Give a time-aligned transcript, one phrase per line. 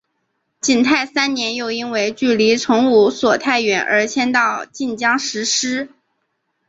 [0.61, 5.89] 景泰三年又因为距离崇武所太远而迁到晋江石狮。